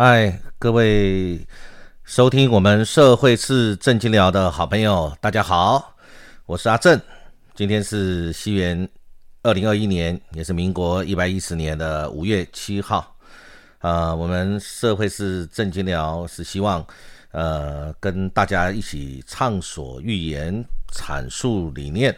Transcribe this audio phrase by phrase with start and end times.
[0.00, 1.44] 嗨，各位
[2.04, 5.96] 收听我们社会是正经聊的好朋友，大家好，
[6.46, 7.00] 我是阿正。
[7.56, 8.88] 今天是西元
[9.42, 13.16] 二零二一年，也是民国一百一十年的五月七号。
[13.80, 16.86] 啊，我们社会是正经聊，是希望
[17.32, 22.16] 呃跟大家一起畅所欲言，阐述理念，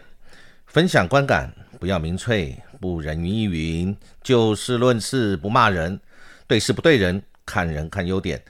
[0.66, 5.98] 分享观感，不要民粹，不人云亦云，就事论事，不骂人，
[6.46, 7.22] 对事不对人。
[7.50, 8.40] 看人看优点，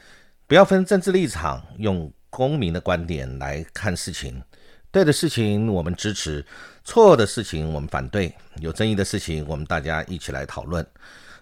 [0.47, 4.43] 不要分政治立场，用公民的观点来看事情。
[4.91, 6.45] 对的事情我们支持，
[6.85, 10.87] 错的事情我们反对，有争议的事情我们大家一起来讨论。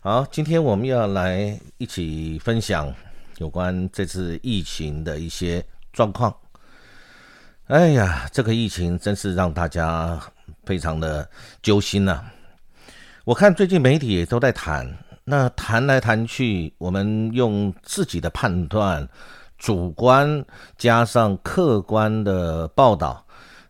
[0.01, 2.95] 好，今天我们要来一起分享
[3.39, 6.33] 有关这次疫情的一些状况。
[7.67, 10.21] 哎呀，这个疫情真是让大家
[10.65, 11.29] 非常的
[11.61, 12.21] 揪心呐！
[13.25, 14.97] 我看最近媒体都在谈。
[15.31, 19.07] 那谈来谈去，我们用自己的判断、
[19.59, 20.43] 主观
[20.79, 23.23] 加上客观的报道，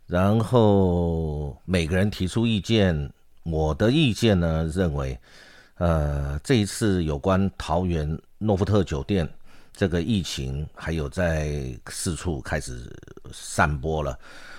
[0.07, 3.13] 然后每个人提出意见。
[3.43, 5.19] 我的意见呢，认为，
[5.79, 9.29] 呃，这一次有关桃园诺富特酒店
[9.73, 12.89] 这个疫情，还有在四处开始
[13.33, 14.17] 散播了，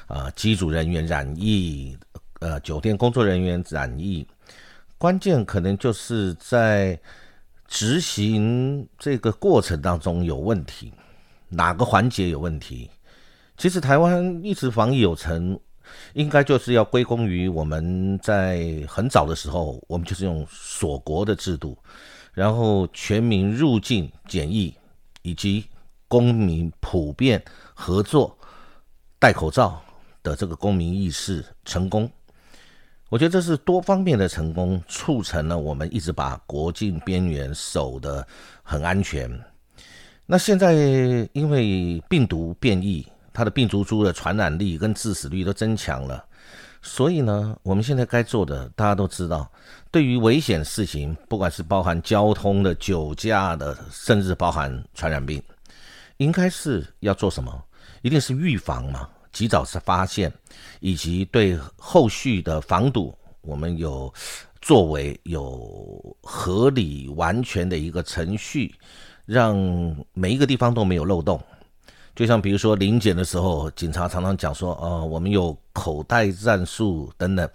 [0.08, 1.97] 啊，机组人员染疫，
[2.42, 4.27] 呃，酒店工作人员染疫。
[5.00, 7.00] 关键可能就是在
[7.66, 10.92] 执行这个过程当中有问题，
[11.47, 12.89] 哪个环节有问题？
[13.55, 15.58] 其实台湾一直防疫有成，
[16.11, 21.77] 应该就是要归功于我们在很早的时候，我们就是用锁国的制度，
[22.33, 24.75] 然后全民入境检疫，
[25.22, 25.64] 以及
[26.09, 27.42] 公民普遍
[27.73, 28.38] 合作
[29.17, 29.81] 戴口罩
[30.22, 32.11] 的这个公民意识成功。
[33.10, 38.26] 我觉得这是多方面的成功，促成了我们一直把国境边缘守得
[38.61, 39.30] 很安全。
[40.28, 40.73] 那现在
[41.33, 46.23] 因为病毒变异，它的病毒株的传染力跟致死率都增强了，
[46.83, 49.52] 所以呢，我们现在该做的，大家都知道，
[49.89, 55.42] 对于危险事情，不管是包含交通的、酒驾的，甚至包含传染病，
[56.17, 57.64] 应该是要做什么？
[58.04, 59.10] 一定是预防嘛。
[59.32, 60.32] 及早是发现，
[60.80, 64.14] 以及对后续的防堵，我们有
[64.62, 68.73] 作为有合理完全的一个程序，
[69.26, 69.56] 让
[70.14, 71.42] 每一个地方都没有漏洞。
[72.16, 77.50] 就像比如说临检的时候，警察常常讲说，呃，我们有口袋战术等等，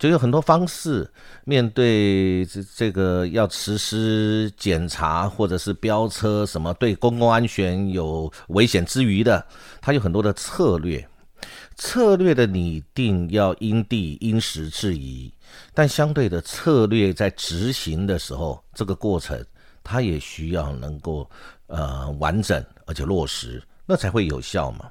[0.00, 1.08] 就有很多方式
[1.44, 9.46] 面对这这个要实施检查或者是飙车什么，对公共安全有危险之余的，
[9.82, 11.06] 它有很多的策略。
[11.76, 15.32] 策略的拟定要因地因时制宜，
[15.72, 19.42] 但相对的策略在执行的时候，这个过程
[19.82, 21.28] 它也需要能够
[21.66, 24.90] 呃完整而且落实，那才会有效嘛。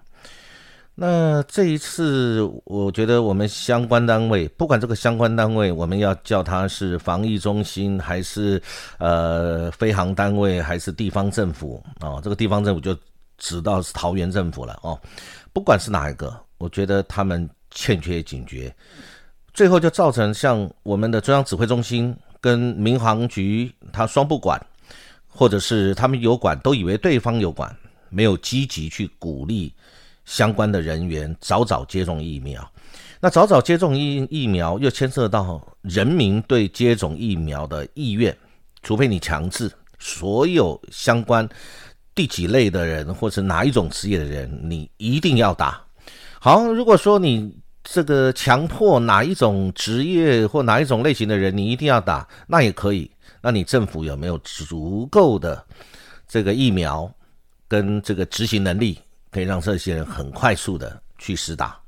[0.99, 8.61] 那这一次，我觉得我们相关单位，不管这个相关单位，我们要叫它是防疫中心，还是
[8.97, 12.19] 呃飞航单位，还是地方政府啊？
[12.21, 12.93] 这个地方政府就
[13.37, 14.99] 指到是桃园政府了哦。
[15.53, 16.37] 不管是哪一个。
[16.59, 18.69] 我觉得他们欠缺警觉，
[19.53, 24.61] 最后就造成像我们的中央指挥中心跟民航局，他双不管，
[25.25, 27.73] 或者是他们有管，都以为对方有管，
[28.09, 29.73] 没有积极去鼓励
[30.29, 32.71] 相关的人员早早接种疫苗。
[33.19, 38.37] 那早早接种疫疫苗，又牵涉到人民对接种疫苗的意愿，
[38.83, 41.49] 除非你强制所有相关
[42.13, 45.81] 第几类的人，或者哪一种职业的人，你一定要打。
[46.39, 47.51] 好，如果说你
[47.83, 53.09] 这个强迫哪一种职业或哪一种类型的人，你一定要打，那也可以。
[53.41, 55.65] 那你政府有没有足够的
[56.27, 57.11] 这个疫苗
[57.67, 58.99] 跟这个执行能力，
[59.31, 61.79] 可以让这些人很快速的去实打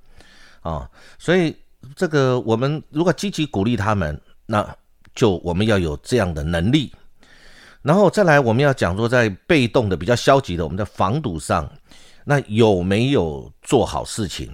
[0.62, 0.90] 啊？
[1.18, 1.56] 所以
[1.96, 4.68] 这个我们如果积极鼓励他们，那
[5.16, 6.94] 就我们要有这样的能力。
[7.82, 11.68] 然后再来，我们要讲说，在被动的、比较消极的，我们在防堵上。
[12.24, 14.48] 那有没有做好事情？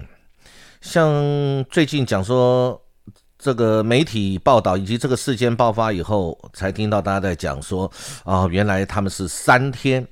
[0.80, 1.12] 像
[1.70, 2.80] 最近讲说，
[3.38, 7.90] 这个媒体报道以及这个事件爆发以后，才听到大家在讲说，
[8.24, 10.04] 啊，原来他们是三天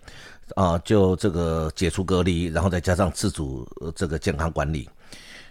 [0.55, 4.89] 啊，就这个解除隔离，然后再加上自主这个健康管理。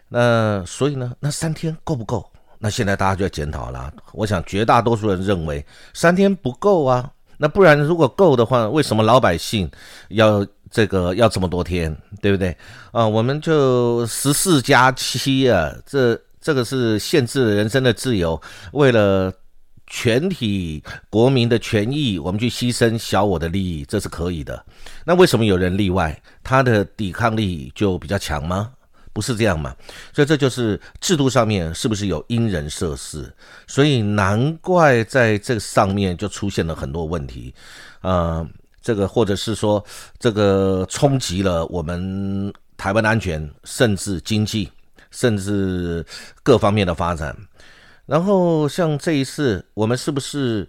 [0.07, 2.25] 那所以呢，那三天够不够？
[2.57, 3.93] 那现在大家就要检讨了。
[4.13, 7.11] 我想绝大多数人认为三天不够啊。
[7.37, 9.69] 那不然如果够的话，为什么老百姓
[10.09, 10.45] 要？
[10.71, 12.53] 这个要这么多天，对不对
[12.91, 13.07] 啊？
[13.07, 18.41] 我们就十四加七啊，这这个是限制人生的自由。
[18.73, 19.31] 为了
[19.87, 24.65] 全体国民的权益，我们去牺牲小我的利益，这是可以的。
[25.05, 26.19] 那为什么有人例外？
[26.43, 28.71] 他的抵抗力就比较强吗？
[29.13, 29.73] 不是这样嘛？
[30.11, 33.33] 所以这就是制度上面是不是有因人设事？
[33.65, 37.53] 所以难怪在这上面就出现了很多问题，
[38.01, 38.45] 呃，
[38.81, 39.81] 这个或者是说
[40.19, 44.69] 这个冲击了我们台湾的安全，甚至经济，
[45.11, 46.05] 甚至
[46.43, 47.33] 各方面的发展。
[48.05, 50.67] 然后像这一次，我们是不是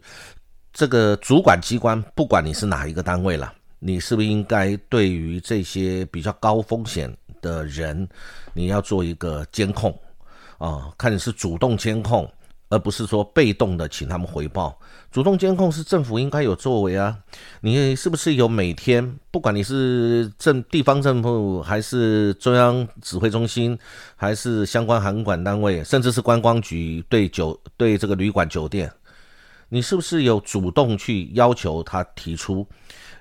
[0.72, 7.14] 这个主管机关，不管你是哪一个单位了，你是不是应该对于这些比较高风险？
[7.42, 8.08] 的人，
[8.54, 9.96] 你要做一个监控
[10.58, 12.28] 啊，看你是主动监控，
[12.68, 14.78] 而不是说被动的请他们回报。
[15.10, 17.16] 主动监控是政府应该有作为啊，
[17.60, 23.78] 你是不是有每天，不管你是政地方政府，还是中央指挥中心，
[24.14, 28.92] 还是相关航管单位，甚至是观光局对酒对这个旅馆酒店，
[29.68, 32.66] 你是不是有主动去要求他提出？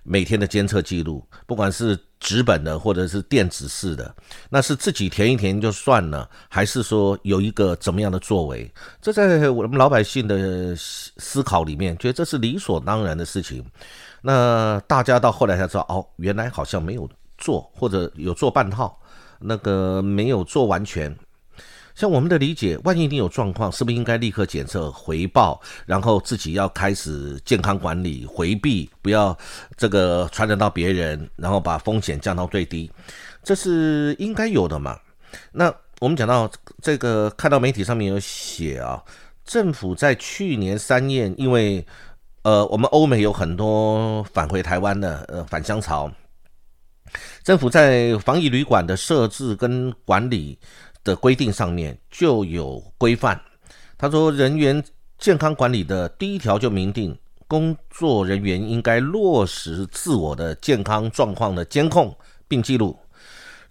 [0.08, 4.16] 每天的监测记录，不管是纸本的或者是电子式的，
[4.50, 8.74] 那是自己填一填就算了，还是说有一个怎么样的作为？
[9.00, 13.64] 这在我们老百姓的思考里面，觉得这是理所当然的事情。
[14.24, 17.08] 那大家到后来才知道，哦，原来好像没有
[17.38, 19.00] 做，或者有做半套，
[19.40, 21.16] 那个没有做完全。
[21.96, 29.36] 像我们的理解，万一你有状况，是不是应该立刻检测回报，然后自己要开始健康管理，回避不要
[29.78, 32.92] 这个传染到别人，然后把风险降到最低，
[33.42, 35.00] 这是应该有的嘛？
[35.54, 36.52] 那我们讲到
[36.82, 39.02] 这个，看到媒体上面有写啊，
[39.46, 41.86] 政府在去年三月，因为
[42.42, 46.12] 呃，我们欧美有很多返回台湾的呃返乡潮，
[47.42, 50.60] 政府在防疫旅馆的设置跟管理。
[51.06, 53.40] 的规定上面就有规范。
[53.98, 54.84] 他说，人员
[55.18, 57.18] 健康管理的第一条就明定，
[57.48, 62.14] 工作人员应该落实自我的健康状况的监控
[62.50, 63.00] 并记录。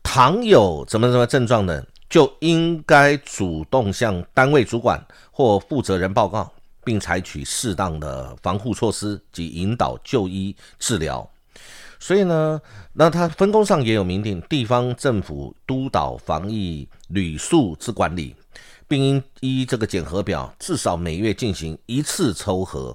[0.03, 6.51] 倘有怎么怎么症状的，就应该主动向单位主管或负责人报告，
[6.85, 11.29] 并采取适当的防护措施及引导就医治疗。
[12.05, 12.61] 所以呢，
[12.93, 18.37] 那他分工上也有明定，地方政府督导防疫旅宿之管理，
[18.87, 22.95] 并应依这个检核表，至少每月进行一次抽核，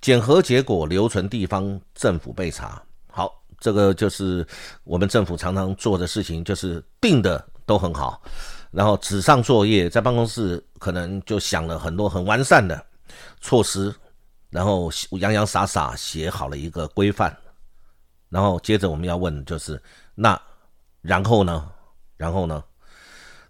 [0.00, 2.82] 检核结果留存地方政府备查。
[3.08, 3.30] 好，
[3.60, 4.46] 这个就是
[4.82, 8.18] 我们政府常常做的事情，就是定的都很好，
[8.70, 12.82] 然后纸上作业，在办公室可能就想了很多很完善的
[13.42, 13.94] 措施，
[14.48, 14.90] 然后
[15.20, 17.36] 洋洋洒洒写好了一个规范。
[18.28, 19.80] 然后接着我们要问就是，
[20.14, 20.40] 那
[21.00, 21.70] 然后呢？
[22.16, 22.62] 然后呢？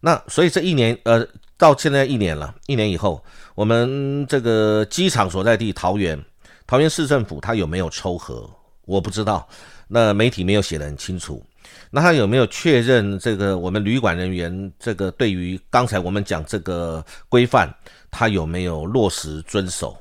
[0.00, 1.26] 那所以这一年，呃，
[1.56, 6.22] 到现在一年了，一年以后，我们这个机场所在地桃园，
[6.66, 8.48] 桃园市政府他有没有抽核？
[8.84, 9.48] 我不知道，
[9.88, 11.44] 那媒体没有写得很清楚。
[11.90, 17.68] 那他有没有确认这个我们旅馆人员这个对于刚才我们讲这个规范，
[18.10, 19.96] 他有没有落实遵守？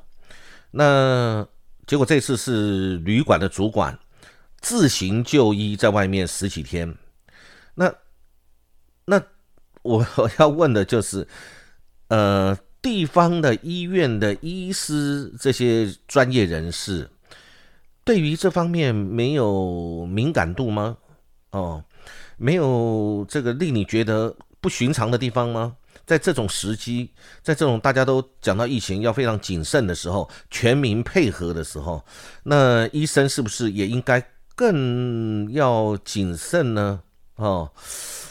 [0.69, 1.45] 那
[1.85, 3.97] 结果这次是旅馆的主管。
[4.59, 6.95] 自行就医，在外面十几天，
[7.75, 7.93] 那
[9.05, 9.21] 那
[9.83, 11.25] 我 我要问的就是，
[12.09, 17.09] 呃，地方的医院的医师这些专业人士，
[18.03, 20.97] 对于这方面没有敏感度吗？
[21.51, 21.83] 哦，
[22.35, 25.77] 没有这个令你觉得不寻常的地方吗？
[26.05, 27.11] 在这种时机，
[27.43, 32.03] 在这种大家都讲到疫情要非常谨慎的时候，全民配合的时候，
[32.43, 34.21] 那医生是不是也应该？
[34.57, 36.99] 更要谨慎呢，
[37.35, 37.69] 哦，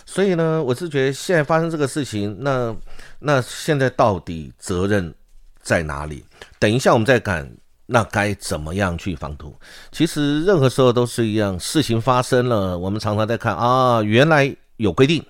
[0.04, 2.75] 所以呢，我是觉得现在发生这个事情，那
[3.21, 5.14] 那现在到底责任
[5.62, 6.25] 在哪里？
[6.59, 7.49] 等一下我们再看，
[7.87, 9.54] 那该怎么样去防堵？
[9.92, 15.25] 其实任何时候都是一样，事情发生了，我们常常在看啊，原来有规定，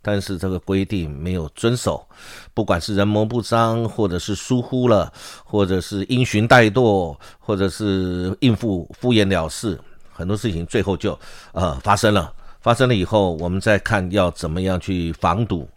[0.00, 2.08] 但是这个规定没有遵守，
[2.54, 5.12] 不管是人谋不臧，或者是疏忽了，
[5.44, 9.78] 或者是因循怠惰，或者是应付敷衍了事。
[10.18, 11.16] 很多事情最后就
[11.52, 15.68] 呃发生了，发生了以后，我们再看要怎么样去防堵。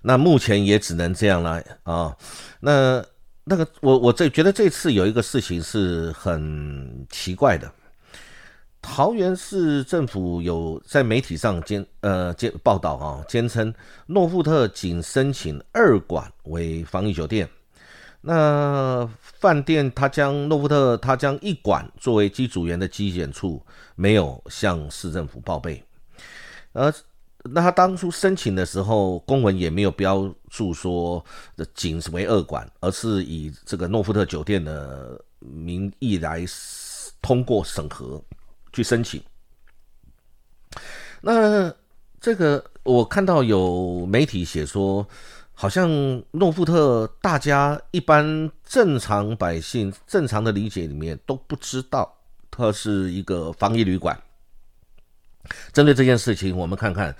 [0.00, 2.16] 那目前也只能这样了啊。
[2.58, 3.04] 那
[3.44, 7.70] 那个我我这觉得这次有一个事情是很奇怪的，
[8.80, 13.72] 桃园市政府有在媒体上监呃监报道啊，坚称
[14.06, 17.46] 诺富特仅申请二馆为防疫酒店。
[18.22, 23.60] 那饭店他将诺富特他将一馆作为机组员的机检处，
[23.96, 25.84] 没有向市政府报备，
[26.72, 26.92] 而
[27.44, 31.24] 那他当初申请的时候，公文也没有标注说
[31.74, 36.44] 仅是为二馆，而是以这个诺富特酒店的名义来
[37.20, 38.22] 通过审核
[38.72, 39.20] 去申请。
[41.20, 41.74] 那
[42.20, 45.04] 这个我看到有媒体写说，
[45.54, 45.88] 好像
[46.32, 52.12] 诺富特大家一般正常百姓正常的理解里面都不知道
[52.50, 54.20] 它是一个防疫旅馆。
[55.72, 57.14] 针对这件事情，我们看看，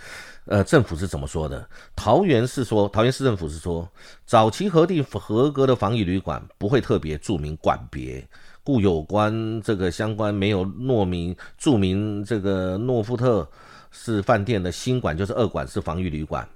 [0.45, 1.69] 呃，政府是怎么说的？
[1.97, 3.89] 桃园是说，桃园市政府是说，
[4.25, 8.25] 早期核定合格的防疫旅馆不会特别注明馆别，
[8.63, 13.49] 故有关这个相关没有诺明注明这个诺富特
[13.91, 16.49] 是饭店的新馆，就是二馆是防疫旅馆。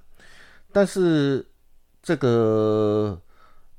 [0.71, 1.45] 但是
[2.07, 3.19] 这个，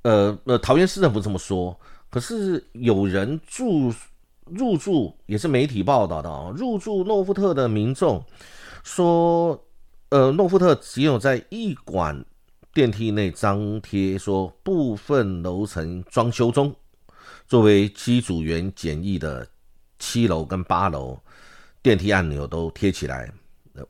[0.03, 1.75] 呃呃，桃园市政府这么说，
[2.11, 3.91] 可是有人住。
[4.51, 8.25] 入住也是媒体报道的啊，入住诺富特的民众
[8.83, 9.63] 说，
[10.09, 12.25] 呃，诺富特只有在一馆
[12.73, 16.75] 电梯内张贴说部分楼层装修中，
[17.47, 19.47] 作为机组员简易的
[19.99, 21.21] 七楼跟八楼
[21.83, 23.31] 电梯按钮都贴起来，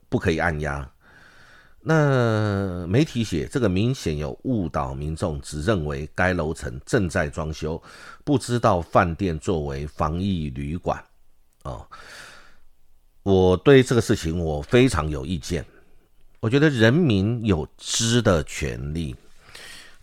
[0.08, 0.90] 不可以按压。
[1.90, 7.82] 那媒体写这个明显有误导民众，只认为该楼层正在装修，
[8.24, 11.02] 不知道饭店作为防疫旅馆。
[11.62, 11.88] 哦，
[13.22, 15.64] 我对这个事情我非常有意见。
[16.40, 19.16] 我觉得人民有知的权利。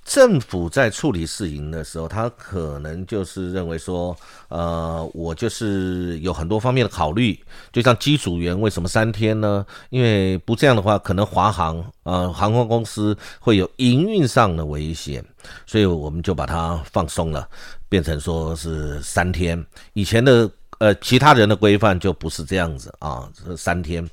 [0.05, 4.15] 政府在处理事情的时候，他可能就是认为说，
[4.49, 7.37] 呃，我就是有很多方面的考虑。
[7.73, 9.65] 就像机组员为什么三天呢？
[9.89, 15.25] 因为不这样的话，可能华航呃航空公司会有营运上的危险，
[15.65, 17.49] 所以我们就把它放松了，
[17.89, 19.61] 变成说是三天。
[19.93, 20.47] 以前的
[20.77, 24.07] 呃其他人的规范就不是这样子啊，是三天。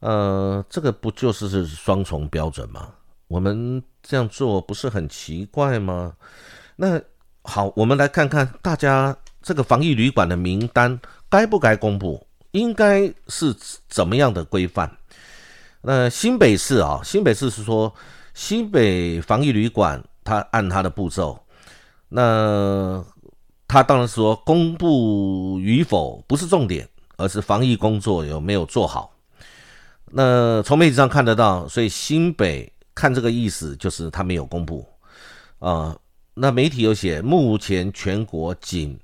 [0.00, 2.90] 呃，这个不就是双重标准吗？
[3.30, 6.12] 我们这样做不是很奇怪吗？
[6.74, 7.00] 那
[7.44, 12.26] 好，我们来看看大家这个防疫旅馆的名单该不该公布？
[12.50, 13.54] 应该是
[13.88, 14.90] 怎么样的规范？
[15.80, 17.94] 那新北市啊，新北市是说
[18.34, 21.38] 新北防疫旅馆，它按它的步骤，
[22.08, 23.00] 那
[23.68, 29.14] 他当然说公布与否不是重点，而是防疫工作有没有做好。
[30.06, 32.72] 那从媒体上看得到，所以新北。
[33.00, 34.86] 看这个意思，就是他没有公布
[35.58, 35.96] 啊。
[36.34, 38.98] 那媒体有写，目前全国仅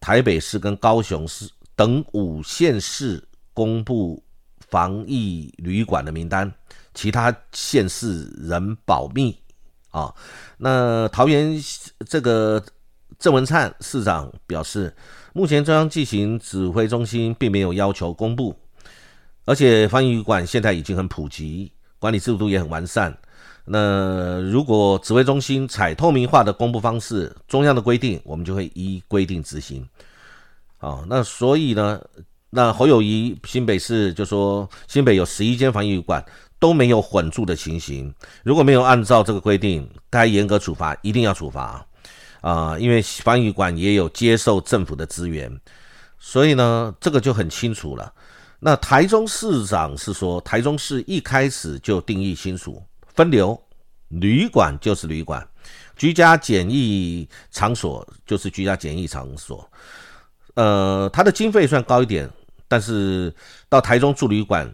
[0.00, 3.22] 台北市跟高雄市等五县市
[3.54, 4.20] 公布
[4.68, 6.52] 防疫旅馆的名单，
[6.92, 9.38] 其他县市仍保密
[9.90, 10.12] 啊。
[10.58, 11.56] 那桃园
[12.04, 12.60] 这个
[13.20, 14.92] 郑文灿市长表示，
[15.32, 18.58] 目前中央进行指挥中心并没有要求公布，
[19.44, 23.16] 而且防疫旅馆现在已经很普及，管理制度也很完善。
[23.68, 29.86] 那如果指挥中心采透明化的公布方式，中央的规定，我们就会依规定执行。
[30.78, 32.00] 啊，那所以呢，
[32.50, 36.24] 那侯友谊新北市就说，新北有十一间防疫旅馆
[36.58, 41.84] 都没有混住的情形，如果没有按照这个规定，该严格处罚，一定要处罚
[42.42, 45.50] 啊，因为防疫馆也有接受政府的资源，
[46.20, 48.12] 所以呢，这个就很清楚了。
[48.60, 52.80] 那台中市长是说，台中市一开始就定义清楚。
[53.16, 53.58] 分流，
[54.08, 55.44] 旅馆就是旅馆，
[55.96, 59.68] 居家检疫场所就是居家检疫场所。
[60.54, 62.30] 呃，他的经费算高一点，
[62.68, 63.34] 但是
[63.68, 64.70] 到台中住旅馆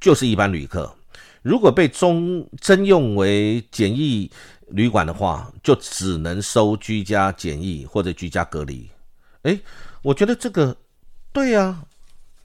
[0.00, 0.94] 就是一般旅客。
[1.42, 4.30] 如果被中征用为检疫
[4.68, 8.88] 旅馆的话，就只能收居家检疫或者居家隔离。
[9.42, 9.60] 诶，
[10.02, 10.76] 我觉得这个
[11.32, 11.82] 对呀。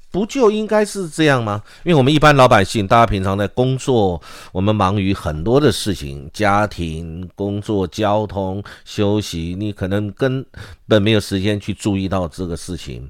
[0.09, 1.61] 不就应该是这样吗？
[1.83, 4.19] 因为我们一般老百姓，大家平常在工作，
[4.51, 10.43] 我们忙于很多的事情，家庭、工作、交通、休息，你可能根
[10.87, 13.07] 本没有时间去注意到这个事情。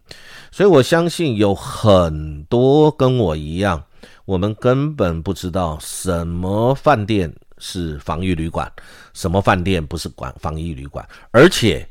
[0.51, 3.82] 所以我相信有很多跟我一样，
[4.25, 8.70] 我们根本不知道什么饭店是防疫旅馆，
[9.13, 11.88] 什么饭店不是管防疫旅馆，而且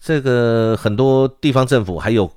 [0.00, 2.28] 这个很多地方政府还有。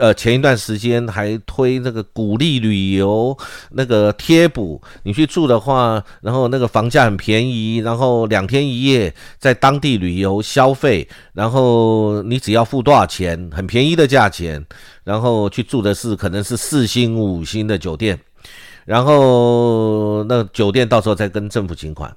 [0.00, 3.36] 呃，前一段时间还推那个鼓励旅游
[3.70, 14.64] 那个贴补，你去住的话，然后那个房价很便宜，然后两天一夜在当地旅游消费，然后你只要付多少钱，很便宜的价钱，
[15.04, 18.18] 然后去住的是可能是四星五星的酒店，
[18.86, 22.10] 然后那酒店到时候再跟政府请款，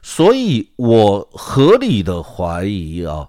[0.00, 3.28] 所以我合理的怀疑啊，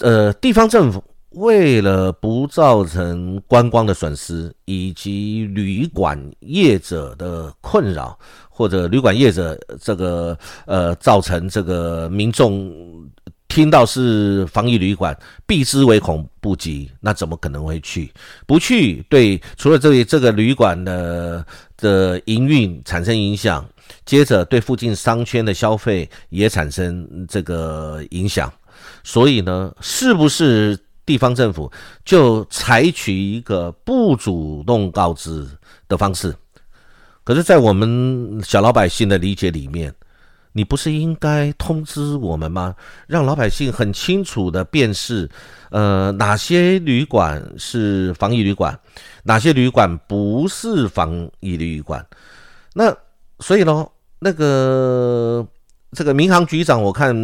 [0.00, 1.00] 呃，地方政府。
[1.34, 8.18] 为了不造成观光的损失，以及旅馆业者的困扰，
[8.50, 10.36] 或者旅馆业者这个
[10.66, 12.70] 呃造成这个民众
[13.48, 18.12] 听到是防疫旅馆，避之唯恐不及，那怎么可能会去？
[18.46, 21.46] 不去，对，除了这里这个旅馆的
[21.78, 23.66] 的营运产生影响，
[24.04, 28.52] 接着对附近商圈的消费也产生这个影响。
[29.02, 30.78] 所以呢，是不是？
[31.04, 31.70] 地方政府
[32.04, 35.46] 就采取一个不主动告知
[35.88, 36.34] 的方式，
[37.24, 39.92] 可是，在我们小老百姓的理解里面，
[40.52, 42.74] 你不是应该通知我们吗？
[43.06, 45.28] 让老百姓很清楚的辨识，
[45.70, 48.78] 呃，哪些旅馆是防疫旅馆，
[49.24, 52.06] 哪些旅馆不是防疫旅馆。
[52.74, 52.96] 那
[53.40, 53.86] 所以呢，
[54.18, 55.46] 那个。
[55.94, 57.14] 这个民航局长，我看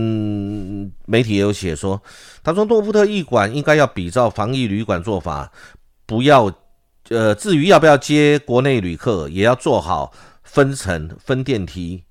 [1.07, 2.01] 媒体也有写说，
[2.43, 5.51] 他说诺富特驿馆应该要比照防疫旅馆做法，
[6.05, 6.53] 不要，
[7.09, 12.05] 呃，至于要不要接国内旅客，也要做好分层分电梯，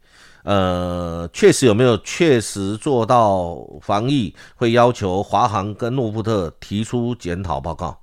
[0.45, 7.95] 呃，确实有没有确实做到防疫，会要求华航跟诺富特提出检讨报告。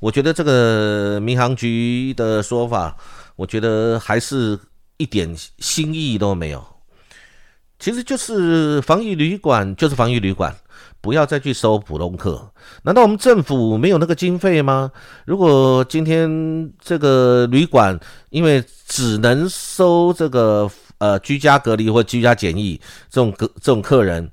[0.00, 2.96] 我觉得这个民航局的说法，
[3.36, 4.58] 我觉得还是
[4.96, 6.77] 一点新意都没有。
[7.78, 10.54] 其实就是防疫旅馆，就是防疫旅馆，
[11.00, 12.50] 不要再去收普通客。
[12.82, 14.90] 难道我们政府没有那个经费吗？
[15.24, 16.28] 如果今天
[16.80, 17.98] 这个旅馆
[18.30, 20.68] 因为只能收这个
[20.98, 24.28] 呃居家隔离或居家检疫这种客这种客人，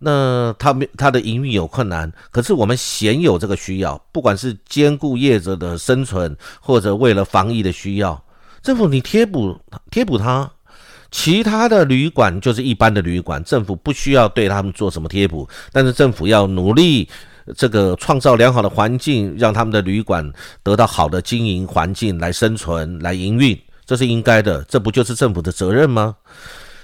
[0.00, 8.20] 那他没他的营运有困难，可是我们鲜有这个需要，不管是兼顾业者的生存，或者为了防疫的需要，
[8.60, 9.56] 政府你贴补
[9.92, 10.50] 贴补他。
[11.10, 17.08] 其他的旅馆就是一般的旅馆，政府不需要对他们做什么贴补，但是政府要努力
[17.56, 20.30] 这个创造良好的环境，让他们的旅馆
[20.62, 26.14] 得到好的经营环境来生存、来营运，这是应该的，这不就是政府的责任吗？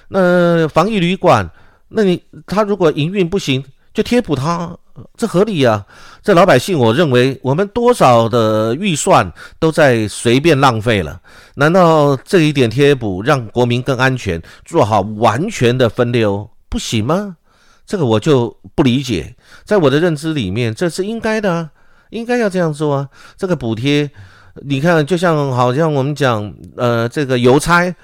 [0.09, 1.49] 那防疫旅馆，
[1.89, 4.75] 那你他如果营运不行，就贴补他。
[5.17, 5.85] 这合理呀！
[6.23, 11.21] 这老百姓，我认为我们多少的预算都在随便浪费了。
[11.57, 17.37] 难道这一点贴补让国民更安全，做好完全的分流不行吗？
[17.85, 19.35] 这个我就不理解。
[19.65, 21.71] 在我的认知里面，这是应该的啊，
[22.11, 23.09] 应该要这样做啊。
[23.37, 24.09] 这个补贴，
[24.63, 27.95] 你看，就像好像我们讲，呃，这个邮差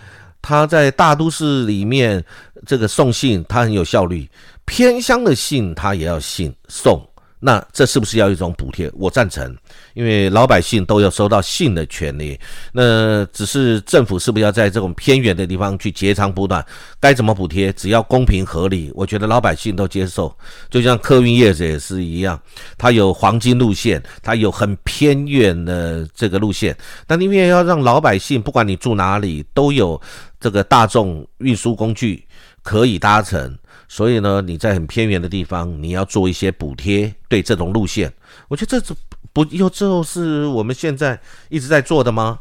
[0.43, 2.25] 他在大都市里面
[2.67, 4.29] 这个送信，他很有效率。
[4.71, 7.05] 偏乡的信他也要信送，
[7.41, 8.89] 那这是不是要一种补贴？
[8.95, 9.53] 我赞成，
[9.95, 12.39] 因为老百姓都要收到信的权利。
[12.73, 16.65] 那只是政府是不是要在这种偏远的地方去截长补短？
[17.01, 17.73] 该怎么补贴？
[17.73, 20.33] 只要公平合理，我觉得老百姓都接受。
[20.71, 22.41] 就像客运业者也是一样，
[22.79, 26.77] 它有黄金路线，它有很偏远的这个路线，
[27.09, 30.01] 但因为要让老百姓不管你住哪里都有
[30.39, 32.25] 这个大众运输工具
[32.63, 33.53] 可以搭乘。
[33.93, 38.13] 所以呢，你在很偏远的地方，你要做一些补贴，对这种路线，
[38.47, 38.95] 我觉得这
[39.33, 42.39] 不又就是我们现在一直在做的吗？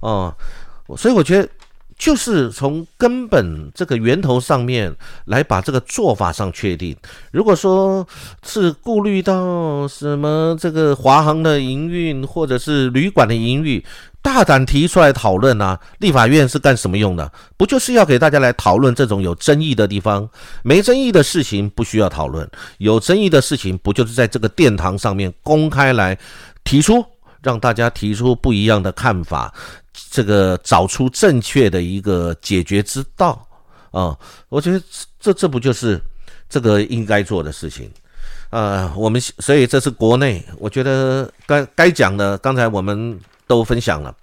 [0.00, 0.36] 哦，
[0.98, 1.48] 所以我觉得
[1.96, 6.94] 就是从根本这个源头上面来把这个做法上确定。
[7.32, 8.06] 如果说
[8.42, 13.82] 是顾虑到什么这个华航的营运，或者是旅馆的营运。
[14.22, 15.80] 大胆提出来讨论啊！
[15.98, 17.32] 立法院是干什么用的？
[17.56, 20.28] 不就是要给大家来讨论这种有争议的地方？
[20.62, 26.16] 没争议的事情不需要讨论，有争议的事情不就是在这个殿堂上面公开来
[26.64, 27.02] 提出，
[27.42, 29.52] 让大家提出不一样的看法，
[30.10, 33.48] 这个找出正确的一个解决之道
[33.90, 34.14] 啊！
[34.50, 34.82] 我觉得
[35.18, 35.98] 这这不就是
[36.46, 37.90] 这个应该做的事情
[38.50, 38.92] 啊？
[38.94, 43.18] 我们所以这是国内，我觉得该该讲的，刚才我们。
[43.50, 44.14] 都分享了，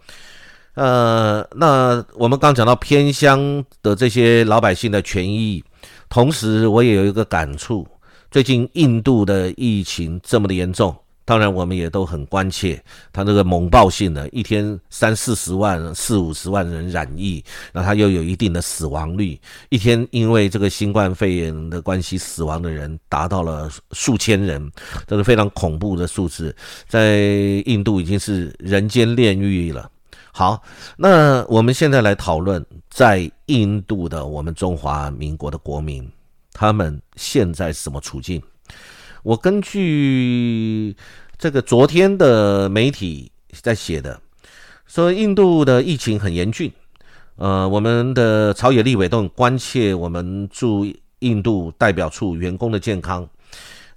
[0.76, 5.62] 呃，那我们刚讲到偏乡的这些老百姓的权益，
[6.08, 7.86] 同时我也有一个感触，
[8.32, 10.96] 最近印度的疫情这么的严重，
[11.28, 19.38] 当然我们也都很关切，他那个猛爆性的，一天三四十万、四五十万人染疫，那他又有一定的死亡率，
[19.68, 24.72] 一天因为这个新冠肺炎的关系死亡的人达到了数千人，
[25.06, 26.56] 这是非常恐怖的数字，
[26.88, 27.18] 在
[27.66, 29.92] 印度已经是人间炼狱了。
[30.32, 30.64] 好，
[30.96, 36.10] 那我们现在来讨论在印度的我们中华民国的国民，
[36.54, 38.42] 他们现在什么处境？
[39.28, 40.96] 我根据
[41.38, 43.30] 这个昨天的媒体
[43.62, 44.18] 在写的，
[44.86, 46.72] 说印度的疫情很严峻，
[47.36, 50.88] 呃，我们的朝野立委都很关切我们驻
[51.20, 53.28] 印度代表处员工的健康，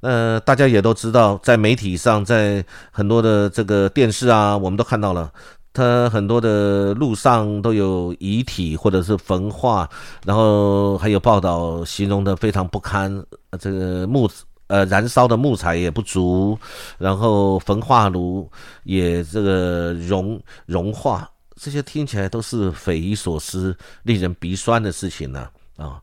[0.00, 5.30] 呃，大家也都知道，在媒体上，在很多的这个电视啊，我们都看到了，
[5.72, 9.88] 他很多的路上都有遗体或者是焚化，
[10.26, 13.24] 然后还有报道形容的非常不堪，
[13.60, 14.28] 这个木
[14.70, 16.56] 呃燃烧的木材也不足，
[16.96, 18.48] 然后焚化炉
[18.84, 26.00] 也这个融融化，这些听起来都是匪夷所思、令人鼻酸的事情呢啊。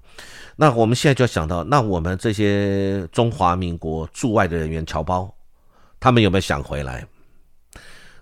[0.58, 5.34] 那我们现在就要想到，那我们这些中华民国驻外的人员侨胞，
[5.98, 7.08] 他们有没有想回来？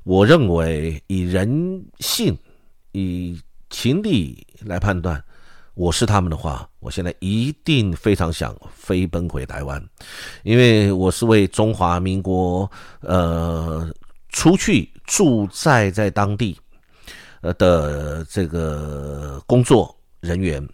[0.04, 2.38] 我认为以人性、
[2.92, 5.24] 以情理来判断，
[5.76, 9.82] 我是他们的话，我现在一定非常想飞奔回台湾，
[10.44, 12.70] 因为我是为中华民国
[13.02, 13.88] 呃
[14.30, 16.58] 出去驻在在当地
[17.42, 20.66] 呃的这个工作人员。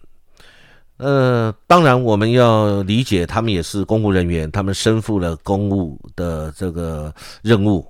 [0.98, 7.12] 呃，当然，我们要理解，他们也是公务人员，他们身负了公务的这个
[7.42, 7.84] 任务。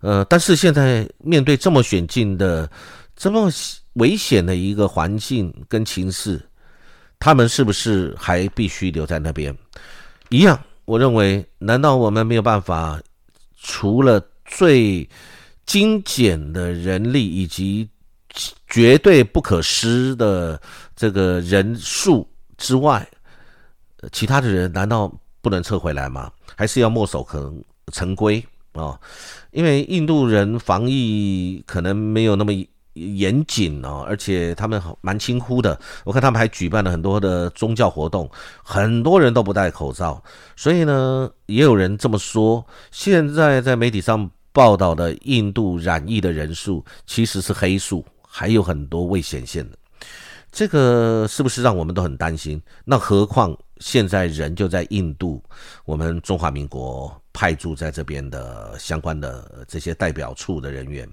[0.00, 2.70] 呃，但是现在面对这么险境的、
[3.16, 3.48] 这么
[3.94, 6.40] 危险的一个环境跟情势，
[7.18, 9.56] 他们是不是还必须留在那边？
[10.28, 13.00] 一样，我认为，难道我们没有办法，
[13.60, 15.08] 除了最
[15.66, 17.88] 精简的人力以及
[18.68, 20.60] 绝对不可失的
[20.94, 22.28] 这个人数？
[22.56, 23.06] 之外，
[24.12, 26.30] 其他的人难道不能撤回来吗？
[26.56, 28.98] 还是要墨守成成规啊？
[29.50, 32.52] 因为印度人防疫可能没有那么
[32.94, 35.78] 严谨哦，而且他们蛮轻忽的。
[36.04, 38.28] 我看他们还举办了很多的宗教活动，
[38.62, 40.22] 很多人都不戴口罩。
[40.56, 49.76] 所以呢，也有人这么说：现在在媒体上报道的印度染疫的人数其实是黑数，还有很多未显现的。
[50.52, 52.62] 这个是不是让我们都很担心？
[52.84, 55.42] 那何况现在人就在印度，
[55.84, 61.08] 我们中华民国派驻在这边的相关的这些代表处的人员，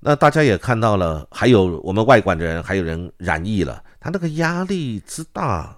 [0.00, 5.76] 那大家也看到了，还有我们外管的人，还有人染疫了，他那个压力之大。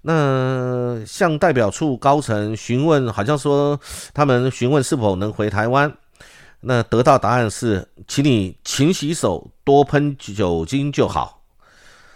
[0.00, 3.78] 那向代表处高层询问，好像说
[4.14, 5.92] 他们询问是否能回台湾，
[6.60, 11.42] 那得到答案是，请你勤洗手，多喷酒精就好。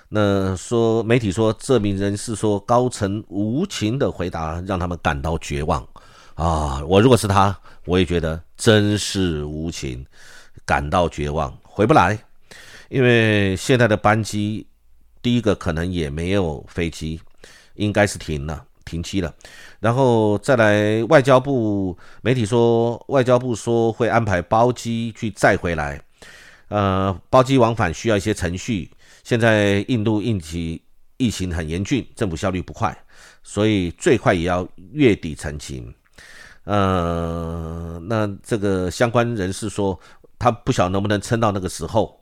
[0.09, 5.87] 那说媒体说这名人士说高层无情的回答让他们感到绝望
[6.35, 6.83] 啊！
[6.87, 10.05] 我如果是他，我也觉得真是无情，
[10.65, 12.19] 感到绝望，回不来，
[12.89, 14.67] 因为现在的班机
[15.21, 17.21] 第一个可能也没有飞机，
[17.75, 19.35] 应该是停了，停机了。
[19.81, 26.01] 然后再来，外交部媒体说，外交部说会安排包机去载回来，
[26.69, 28.91] 呃，包机往返需要一些程序。
[29.25, 30.83] 现在印度应急
[31.17, 32.97] 疫情很严峻，政府效率不快，
[33.43, 35.93] 所以最快也要月底成型。
[36.65, 39.99] 呃，那这个相关人士说，
[40.43, 42.21] 他不晓得能不能撑到那个时候。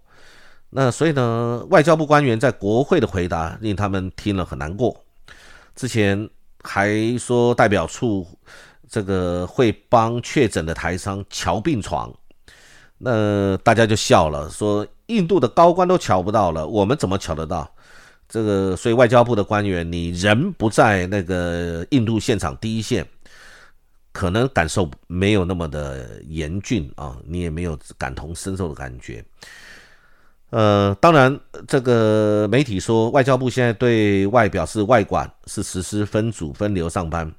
[0.69, 4.95] 那所以呢，外交部官员在国会的回答令他们听了很难过。
[5.75, 6.29] 之前
[6.63, 8.27] 还说代表处
[8.89, 12.13] 这个会帮确诊的台商瞧病床，
[12.99, 14.87] 那大家就笑了，说。
[15.11, 17.69] 印度的高官都瞧不到了，我们怎么瞧得到？
[18.29, 23.05] 这个，所以外交部的官员，你人不在那个印度现场第一线，
[24.13, 29.25] 可能感受没有那么的严峻啊，你也没有感同身受的感觉。
[30.51, 37.33] 呃，当然，这个媒体说，外交部现在对外表示外管是实施分组分流上班，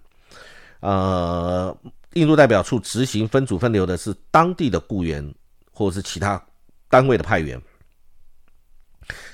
[0.79, 1.75] 呃，
[2.13, 5.34] 印度代表处执行分组分流的是当地的雇员
[5.71, 6.41] 或者是其他。
[6.89, 7.57] 单位的派员，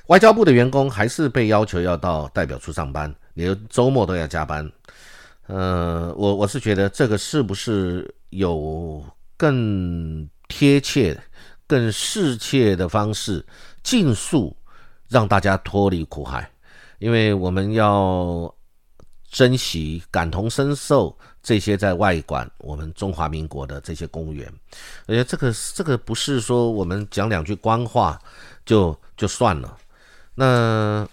[0.06, 4.72] 外交部的员工还是被要求要到代表处上班，连周末都要加班。
[5.48, 9.04] 呃，我我是觉得这个是不是有
[9.36, 11.20] 更贴切、
[11.66, 13.46] 更适切的方式，
[13.82, 14.56] 尽速
[15.08, 16.50] 让大家脱离苦海？
[17.00, 18.54] 因为我们要
[19.30, 21.18] 珍惜、感同身受。
[21.44, 24.52] 这些在外管我们中华民国的这些公务员，
[25.06, 28.20] 而且这个这个不是说我们讲两句官话
[28.66, 29.78] 就就算了。
[30.36, 31.08] 那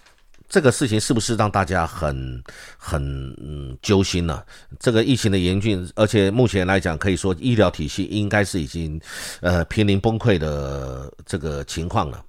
[0.47, 2.43] 这个事情是不是让大家很
[2.77, 3.01] 很
[3.41, 4.43] 嗯揪心呢？
[4.79, 8.99] 这个疫情的严峻，而且目前来讲，可以说医疗体系应该是已经
[9.41, 12.23] 呃濒临崩溃的这个情况了。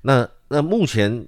[0.00, 1.26] 那那目前。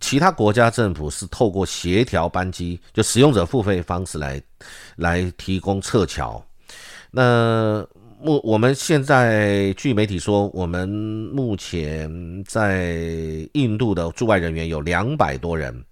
[0.00, 4.42] 其他国家政府是透过协调班机，就使用者付费方式来
[4.96, 6.44] 来提供撤侨。
[7.10, 7.82] 那
[8.24, 12.10] 目我们现在据媒体说，我们目前
[12.44, 12.96] 在
[13.52, 15.84] 印度的驻外人员有两百多人，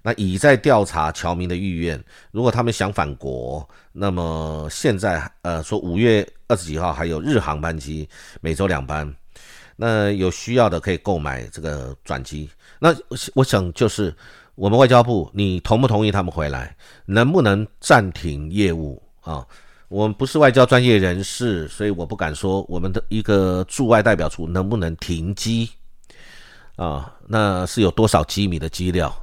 [0.00, 8.08] 那已在调查侨民的意愿，如果他们想返国，那么现在呃说五月二十几号还有日航班机，
[8.40, 9.14] 每周两班，
[9.76, 12.48] 那有需要的可以购买这个转机。
[12.78, 12.96] 那
[13.34, 14.14] 我想就是
[14.54, 16.74] 我们外交部，你同不同意他们回来？
[17.04, 19.46] 能不能暂停业务啊？
[19.94, 25.70] 我们不是外交专业人士，所以我不敢说我们的一个驻外代表处能不能停机
[26.74, 27.14] 啊？
[27.28, 29.16] 那是有多少机密的机料？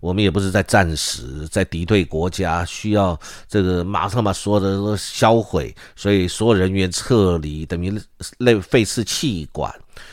[0.00, 7.92] 我们也不是在战时，在敌对国家需要这个马上把所有的都销毁，所以所有人员撤离，等于
[8.38, 9.70] 类废弃气管。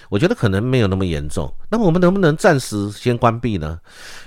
[0.10, 1.50] 我觉得可能没有那么严重。
[1.70, 3.80] 那么我们能不能暂时先关闭呢？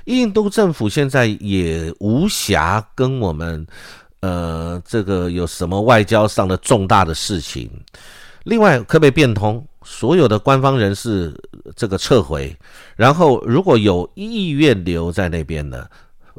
[0.06, 3.66] 印度政府现在也无暇跟我们。
[4.24, 7.70] 呃，这个有什么外交上的重大的事情？
[8.44, 9.62] 另外，可不可以变通？
[9.82, 11.30] 所有的官方人士
[11.76, 12.56] 这个撤回，
[12.96, 15.86] 然后如果有意愿留在那边的，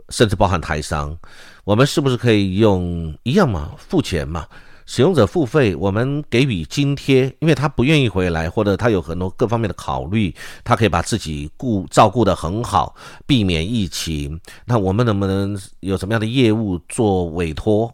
[0.10, 1.16] 甚至包含台商，
[1.64, 4.48] 我们是不是可以用一样嘛，付钱嘛？
[4.86, 12.96] 使用者付费，我们给予津贴，因为他不愿意回来，或者他有很多各方面的考虑，他可以把自己顾照顾得很好，
[13.26, 14.40] 避免疫情。
[14.66, 17.94] 那我们能不能有什么样的业务做委托？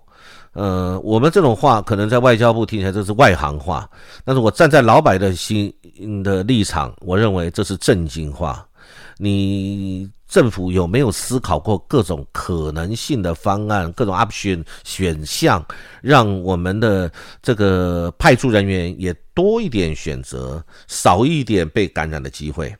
[0.53, 3.89] 呃，我们这种话可能在外交部听起来这是外行话，
[4.25, 5.73] 但是我站在老百的心
[6.23, 8.65] 的立场，我认为这是正经话。
[9.17, 10.09] 你。
[10.31, 15.61] 政府有没有思考过各种可能性的方案、各种 option 选项，
[16.01, 17.11] 让我们的
[17.43, 22.73] 这个派驻人员也多一点选择，少一点被感染的机会？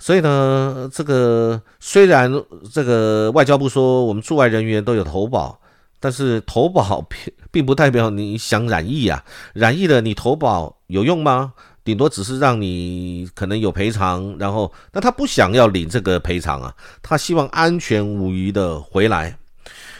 [0.00, 2.28] 所以呢，这个虽然
[2.72, 5.60] 这个外交部说我们驻外人员都有投保，
[6.00, 7.06] 但是投保
[7.52, 9.22] 并不代表你想染疫啊，
[9.54, 11.52] 染疫了你投保有用吗？
[11.84, 19.36] 顶多只是让你可能有赔偿，然后那他不想要领这个赔偿啊，他希望安全无虞的回来。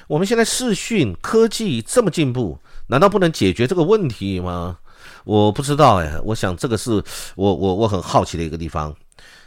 [0.07, 4.79] 我们现在视讯科技这么进步，难道不能解决这个问题吗？
[5.25, 7.03] 我不知道哎，我想这个是
[7.35, 8.95] 我我我很好奇的一个地方。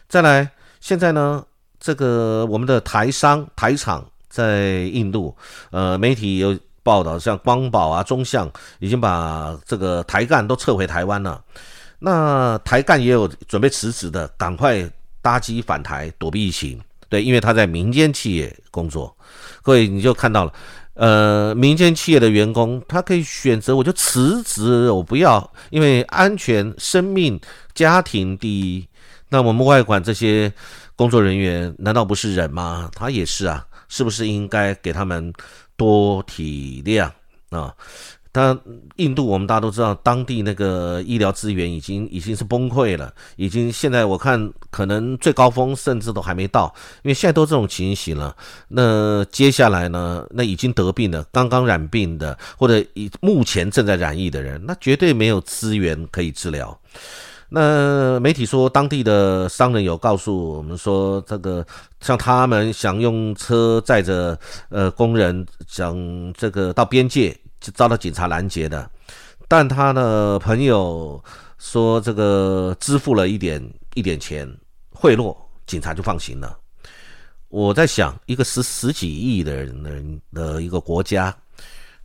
[0.08, 1.43] 再来，现在呢，
[1.80, 5.36] 这个我们的台商台厂在印度，
[5.71, 11.41] 呃，媒体有报道，像光宝啊、中向已经把这个台干都撤回台湾了。
[12.00, 14.90] 那台干也有准备辞职的，赶快
[15.22, 16.80] 搭机返台躲避疫情。
[17.08, 19.16] 对，因为他在民间企业工作，
[19.62, 20.54] 各位你就看到了，
[20.96, 27.40] 呃，民间企业的员工他可以选择，我就辞职，我不要，因为安全、生命、
[27.74, 28.88] 家庭第一。
[29.30, 30.52] 那我们外管这些
[30.96, 32.90] 工作人员难道不是人吗？
[32.94, 35.32] 他也是啊，是不是应该给他们
[35.76, 37.10] 多体谅
[37.50, 37.74] 啊？
[38.36, 38.60] 但
[38.98, 46.65] 印度，我们大家都知道，当地那个医疗资源已经已经是崩溃了，已经现在我看可能最高峰甚至都还没到，
[47.04, 48.36] 因为现在都这种情形了。
[48.67, 50.28] 那接下来呢？
[50.32, 56.78] 那已经得病的、刚刚染病的，或者以目前正在染疫的人，那绝对没有资源可以治疗。
[57.48, 61.65] 那媒体说，当地的商人有告诉我们说，这个
[62.02, 65.95] 像他们想用车载着呃工人，想
[66.34, 67.34] 这个到边界。
[67.65, 68.88] 是遭到警察拦截的，
[69.47, 71.23] 但他的朋友
[71.58, 74.47] 说这个支付了一点一点钱
[74.91, 76.56] 贿赂，警察就放行了。
[77.47, 81.36] 我在想，一个十十几亿的人的一个国家，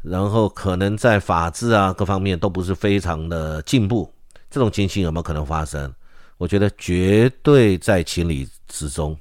[0.01, 4.11] 然后可能在法治啊各方面都不是非常的进步，
[4.51, 5.93] 这种情形有没有可能发生？
[6.39, 9.15] 我觉得绝对在情理之中。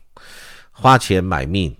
[0.71, 1.75] 花钱买命，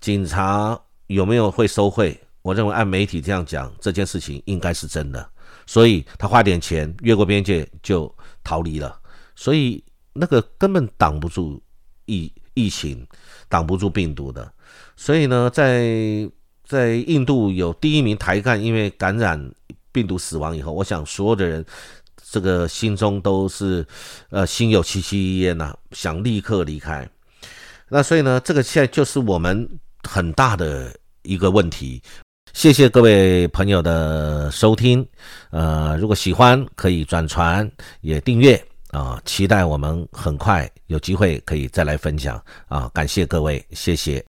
[0.00, 2.18] 警察有没有会收贿？
[2.42, 5.30] 我认为按媒体这样讲，这件事情应该是真的，
[5.66, 8.98] 所以他花点钱越过边界就逃离了，
[9.36, 11.62] 所以那个根本挡不住
[12.06, 13.06] 疫疫情，
[13.48, 14.50] 挡不住病毒的。
[14.96, 16.28] 所以呢，在
[16.64, 19.52] 在印度有第一名台干因为感染
[19.92, 21.64] 病毒死亡以后，我想所有的人
[22.30, 23.86] 这个心中都是
[24.30, 27.08] 呃心有戚戚焉呐，想立刻离开。
[27.88, 29.68] 那所以呢，这个现在就是我们
[30.08, 32.02] 很大的一个问题。
[32.52, 35.06] 谢谢各位朋友的收听，
[35.50, 38.62] 呃，如果喜欢可以转传也订阅。
[38.90, 42.42] 啊，期待我们很快有机会可以再来分享。
[42.66, 44.20] 啊，感谢各位，谢谢。